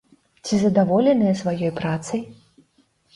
Ці 0.47 0.53
задаволеныя 0.61 1.33
сваёй 1.41 1.71
працай? 1.81 2.19